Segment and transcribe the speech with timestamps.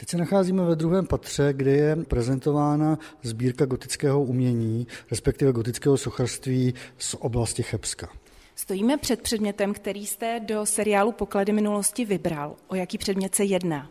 [0.00, 6.74] Teď se nacházíme ve druhém patře, kde je prezentována sbírka gotického umění, respektive gotického sochařství
[6.98, 8.08] z oblasti Chebska.
[8.54, 12.56] Stojíme před předmětem, který jste do seriálu Poklady minulosti vybral.
[12.68, 13.90] O jaký předmět se jedná?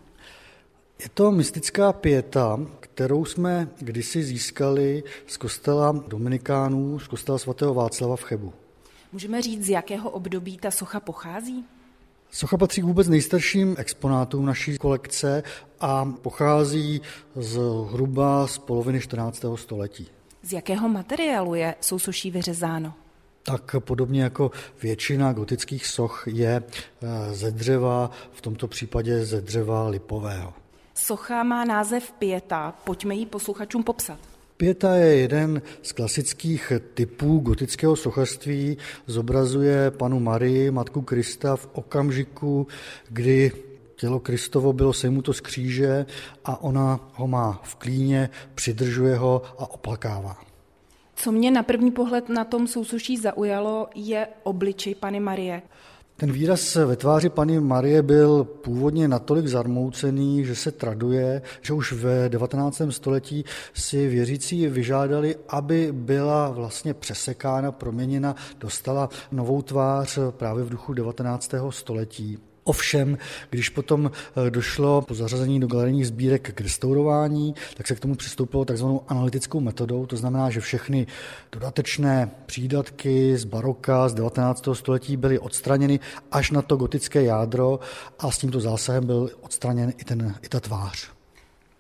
[1.00, 8.16] Je to mystická pěta, kterou jsme kdysi získali z kostela Dominikánů, z kostela svatého Václava
[8.16, 8.54] v Chebu.
[9.12, 11.66] Můžeme říct, z jakého období ta socha pochází?
[12.32, 15.44] Socha patří k vůbec nejstarším exponátům naší kolekce
[15.80, 17.02] a pochází
[17.36, 17.60] z
[17.92, 19.46] hruba z poloviny 14.
[19.56, 20.08] století.
[20.44, 22.94] Z jakého materiálu je sousoší vyřezáno?
[23.44, 24.52] Tak podobně jako
[24.82, 30.54] většina gotických soch je eh, ze dřeva, v tomto případě ze dřeva lipového.
[30.94, 34.29] Socha má název Pieta, pojďme ji posluchačům popsat.
[34.62, 38.78] Pieta je jeden z klasických typů gotického sochařství.
[39.08, 42.68] Zobrazuje panu Marii, matku Krista v okamžiku,
[43.10, 43.52] kdy
[43.96, 46.06] tělo Kristovo bylo sejmuto z kříže
[46.46, 50.38] a ona ho má v klíně, přidržuje ho a oplakává.
[51.16, 55.62] Co mě na první pohled na tom sousuší zaujalo, je obličej Pany Marie.
[56.20, 61.92] Ten výraz ve tváři paní Marie byl původně natolik zarmoucený, že se traduje, že už
[61.92, 62.82] v 19.
[62.90, 70.94] století si věřící vyžádali, aby byla vlastně přesekána, proměněna, dostala novou tvář právě v duchu
[70.94, 71.54] 19.
[71.70, 72.38] století.
[72.70, 73.18] Ovšem,
[73.50, 78.16] když potom eh, došlo po zařazení do galerijních sbírek k restaurování, tak se k tomu
[78.16, 81.08] přistoupilo takzvanou analytickou metodou, to znamená, že všechny
[81.52, 84.68] dodatečné přídatky z baroka z 19.
[84.74, 86.00] století byly odstraněny
[86.32, 87.80] až na to gotické jádro
[88.20, 91.10] a s tímto zásahem byl odstraněn i, ten, i ta tvář.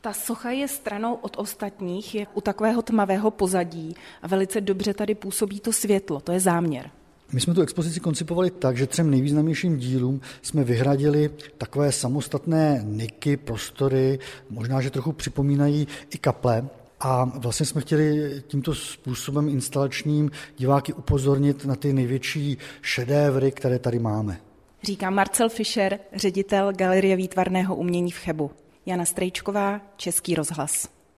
[0.01, 5.15] Ta socha je stranou od ostatních, je u takového tmavého pozadí a velice dobře tady
[5.15, 6.89] působí to světlo, to je záměr.
[7.31, 13.37] My jsme tu expozici koncipovali tak, že třem nejvýznamnějším dílům jsme vyhradili takové samostatné niky,
[13.37, 20.93] prostory, možná, že trochu připomínají i kaple, a vlastně jsme chtěli tímto způsobem instalačním diváky
[20.93, 24.39] upozornit na ty největší šedévry, které tady máme.
[24.83, 28.51] Říká Marcel Fischer, ředitel Galerie výtvarného umění v Chebu.
[28.85, 30.98] Jana Strejčková, Český rozhlas.